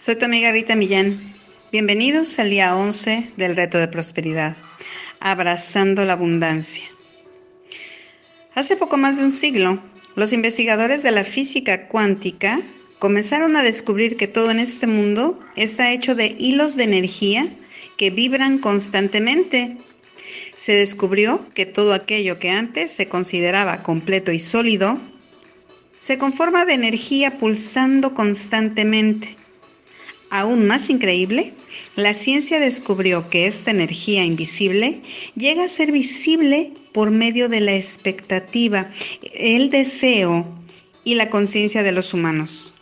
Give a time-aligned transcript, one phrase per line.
[0.00, 1.20] soy tu amiga Rita Millán.
[1.70, 4.56] Bienvenidos al día 11 del reto de prosperidad,
[5.20, 6.84] abrazando la abundancia.
[8.54, 9.78] Hace poco más de un siglo,
[10.16, 12.62] los investigadores de la física cuántica
[12.98, 17.48] comenzaron a descubrir que todo en este mundo está hecho de hilos de energía
[17.98, 19.76] que vibran constantemente.
[20.56, 24.98] Se descubrió que todo aquello que antes se consideraba completo y sólido
[25.98, 29.36] se conforma de energía pulsando constantemente.
[30.30, 31.52] Aún más increíble,
[31.96, 35.02] la ciencia descubrió que esta energía invisible
[35.34, 38.90] llega a ser visible por medio de la expectativa,
[39.34, 40.46] el deseo
[41.02, 42.74] y la conciencia de los humanos.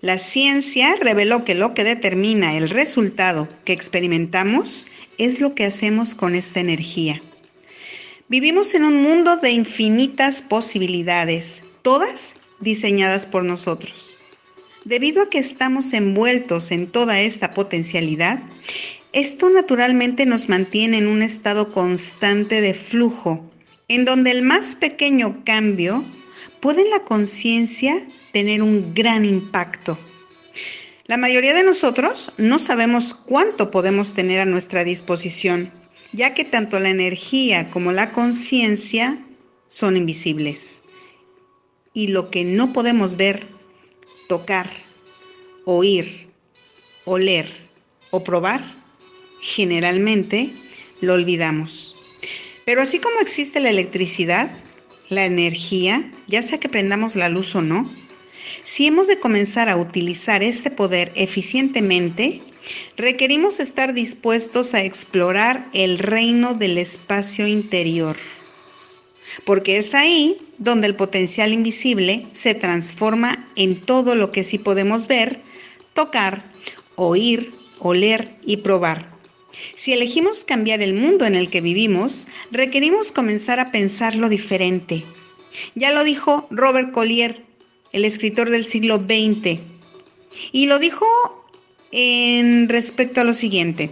[0.00, 6.14] La ciencia reveló que lo que determina el resultado que experimentamos es lo que hacemos
[6.14, 7.22] con esta energía.
[8.28, 14.16] Vivimos en un mundo de infinitas posibilidades, todas diseñadas por nosotros.
[14.84, 18.40] Debido a que estamos envueltos en toda esta potencialidad,
[19.12, 23.48] esto naturalmente nos mantiene en un estado constante de flujo,
[23.86, 26.04] en donde el más pequeño cambio
[26.60, 29.98] puede en la conciencia tener un gran impacto.
[31.06, 35.70] La mayoría de nosotros no sabemos cuánto podemos tener a nuestra disposición,
[36.12, 39.18] ya que tanto la energía como la conciencia
[39.68, 40.82] son invisibles.
[41.92, 43.51] Y lo que no podemos ver
[44.32, 44.70] tocar,
[45.66, 46.26] oír,
[47.04, 47.46] oler
[48.10, 48.62] o probar,
[49.42, 50.48] generalmente
[51.02, 51.94] lo olvidamos.
[52.64, 54.50] Pero así como existe la electricidad,
[55.10, 57.90] la energía, ya sea que prendamos la luz o no,
[58.64, 62.40] si hemos de comenzar a utilizar este poder eficientemente,
[62.96, 68.16] requerimos estar dispuestos a explorar el reino del espacio interior
[69.44, 75.06] porque es ahí donde el potencial invisible se transforma en todo lo que sí podemos
[75.06, 75.40] ver,
[75.94, 76.44] tocar,
[76.96, 79.12] oír, oler y probar.
[79.76, 85.04] Si elegimos cambiar el mundo en el que vivimos, requerimos comenzar a pensarlo diferente.
[85.74, 87.42] Ya lo dijo Robert Collier,
[87.92, 89.60] el escritor del siglo XX,
[90.50, 91.06] y lo dijo
[91.90, 93.90] en respecto a lo siguiente.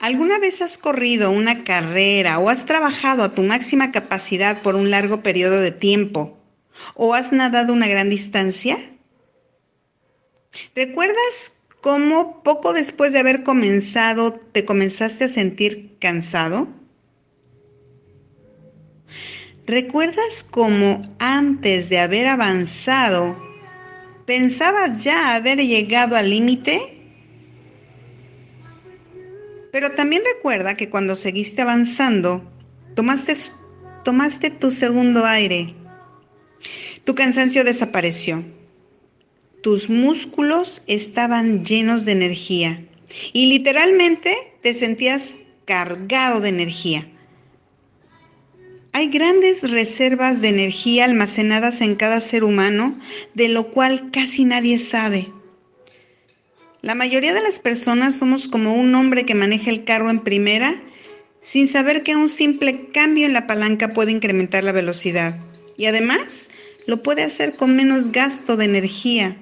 [0.00, 4.90] ¿Alguna vez has corrido una carrera o has trabajado a tu máxima capacidad por un
[4.90, 6.38] largo periodo de tiempo?
[6.94, 8.78] ¿O has nadado una gran distancia?
[10.74, 11.52] ¿Recuerdas
[11.82, 16.68] cómo poco después de haber comenzado te comenzaste a sentir cansado?
[19.66, 23.36] ¿Recuerdas cómo antes de haber avanzado
[24.24, 26.99] pensabas ya haber llegado al límite?
[29.72, 32.42] Pero también recuerda que cuando seguiste avanzando,
[32.94, 33.34] tomaste,
[34.04, 35.74] tomaste tu segundo aire.
[37.04, 38.44] Tu cansancio desapareció.
[39.62, 42.84] Tus músculos estaban llenos de energía
[43.32, 47.06] y literalmente te sentías cargado de energía.
[48.92, 52.98] Hay grandes reservas de energía almacenadas en cada ser humano,
[53.34, 55.28] de lo cual casi nadie sabe.
[56.82, 60.82] La mayoría de las personas somos como un hombre que maneja el carro en primera
[61.42, 65.38] sin saber que un simple cambio en la palanca puede incrementar la velocidad
[65.76, 66.48] y además
[66.86, 69.36] lo puede hacer con menos gasto de energía.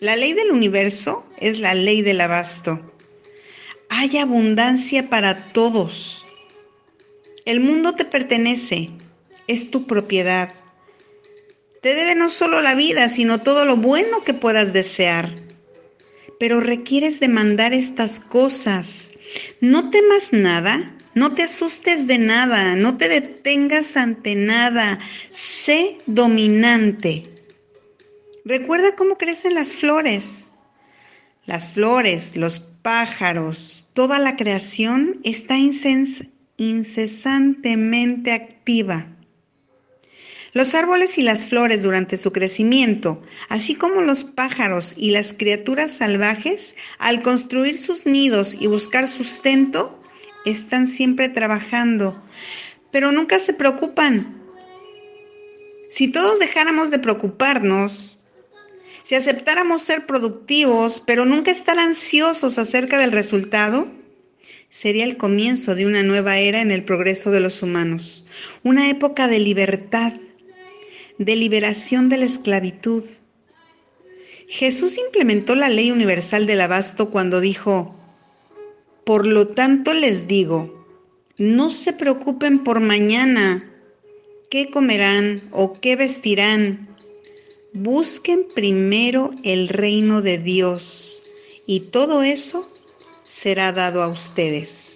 [0.00, 2.80] La ley del universo es la ley del abasto.
[3.88, 6.24] Hay abundancia para todos.
[7.44, 8.90] El mundo te pertenece,
[9.46, 10.52] es tu propiedad.
[11.82, 15.45] Te debe no solo la vida, sino todo lo bueno que puedas desear
[16.38, 19.12] pero requieres demandar estas cosas.
[19.60, 24.98] No temas nada, no te asustes de nada, no te detengas ante nada,
[25.30, 27.24] sé dominante.
[28.44, 30.52] Recuerda cómo crecen las flores.
[31.46, 35.56] Las flores, los pájaros, toda la creación está
[36.56, 39.15] incesantemente activa.
[40.56, 45.90] Los árboles y las flores durante su crecimiento, así como los pájaros y las criaturas
[45.90, 50.02] salvajes, al construir sus nidos y buscar sustento,
[50.46, 52.24] están siempre trabajando,
[52.90, 54.40] pero nunca se preocupan.
[55.90, 58.18] Si todos dejáramos de preocuparnos,
[59.02, 63.88] si aceptáramos ser productivos, pero nunca estar ansiosos acerca del resultado,
[64.70, 68.24] sería el comienzo de una nueva era en el progreso de los humanos,
[68.62, 70.14] una época de libertad,
[71.18, 73.04] de liberación de la esclavitud.
[74.48, 77.94] Jesús implementó la ley universal del abasto cuando dijo,
[79.04, 80.84] por lo tanto les digo,
[81.38, 83.70] no se preocupen por mañana,
[84.50, 86.88] qué comerán o qué vestirán.
[87.72, 91.22] busquen primero el reino de Dios
[91.66, 92.66] y todo eso
[93.24, 94.95] será dado a ustedes.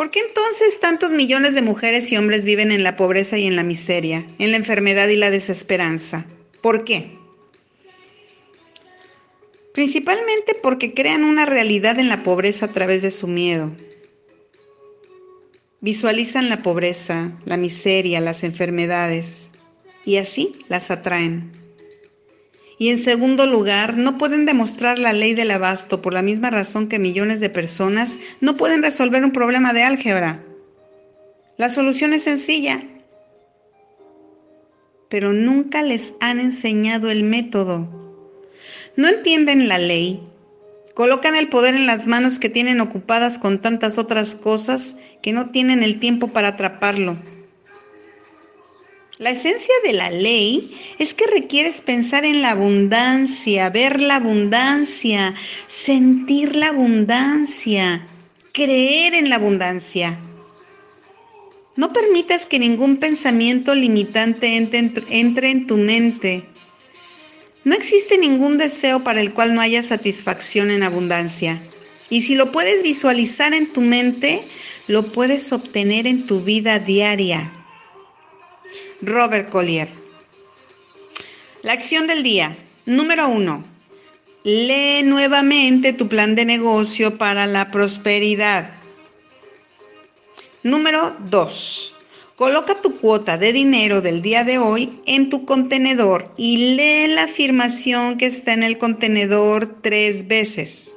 [0.00, 3.54] ¿Por qué entonces tantos millones de mujeres y hombres viven en la pobreza y en
[3.54, 6.24] la miseria, en la enfermedad y la desesperanza?
[6.62, 7.18] ¿Por qué?
[9.74, 13.72] Principalmente porque crean una realidad en la pobreza a través de su miedo.
[15.82, 19.50] Visualizan la pobreza, la miseria, las enfermedades
[20.06, 21.52] y así las atraen.
[22.80, 26.88] Y en segundo lugar, no pueden demostrar la ley del abasto por la misma razón
[26.88, 30.42] que millones de personas no pueden resolver un problema de álgebra.
[31.58, 32.82] La solución es sencilla,
[35.10, 37.86] pero nunca les han enseñado el método.
[38.96, 40.20] No entienden la ley,
[40.94, 45.50] colocan el poder en las manos que tienen ocupadas con tantas otras cosas que no
[45.50, 47.18] tienen el tiempo para atraparlo.
[49.20, 55.34] La esencia de la ley es que requieres pensar en la abundancia, ver la abundancia,
[55.66, 58.06] sentir la abundancia,
[58.52, 60.18] creer en la abundancia.
[61.76, 66.42] No permitas que ningún pensamiento limitante entre, en tu mente.
[67.64, 71.60] No existe ningún deseo para el cual no haya satisfacción en abundancia.
[72.08, 74.40] Y si lo puedes visualizar en tu mente,
[74.88, 77.52] lo puedes obtener en tu vida diaria.
[79.02, 79.88] Robert Collier.
[81.62, 82.56] La acción del día.
[82.86, 83.64] Número uno.
[84.44, 88.70] Lee nuevamente tu plan de negocio para la prosperidad.
[90.62, 91.94] Número 2.
[92.36, 97.24] Coloca tu cuota de dinero del día de hoy en tu contenedor y lee la
[97.24, 100.96] afirmación que está en el contenedor tres veces.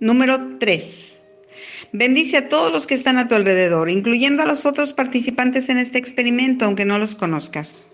[0.00, 1.13] Número 3.
[1.96, 5.78] Bendice a todos los que están a tu alrededor, incluyendo a los otros participantes en
[5.78, 7.88] este experimento, aunque no los conozcas.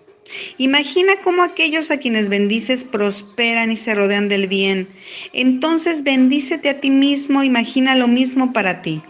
[0.57, 4.87] Imagina cómo aquellos a quienes bendices prosperan y se rodean del bien.
[5.33, 9.03] Entonces bendícete a ti mismo, imagina lo mismo para ti.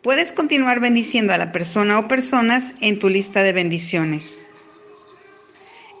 [0.00, 4.48] Puedes continuar bendiciendo a la persona o personas en tu lista de bendiciones.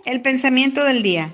[0.06, 1.30] El pensamiento del día.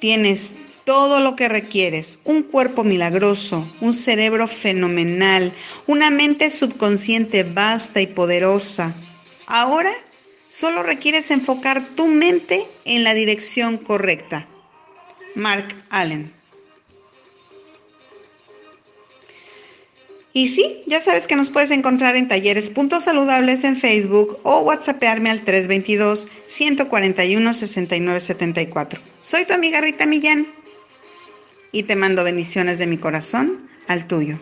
[0.00, 0.52] Tienes
[0.84, 5.52] todo lo que requieres, un cuerpo milagroso, un cerebro fenomenal,
[5.86, 8.94] una mente subconsciente vasta y poderosa.
[9.46, 9.92] Ahora
[10.48, 14.46] solo requieres enfocar tu mente en la dirección correcta.
[15.34, 16.32] Mark Allen.
[20.36, 24.60] Y sí, ya sabes que nos puedes encontrar en talleres puntos saludables en Facebook o
[24.60, 29.00] WhatsAppearme al 322 141 6974.
[29.22, 30.44] Soy tu amiga Rita Millán
[31.74, 34.38] y te mando bendiciones de mi corazón al tuyo.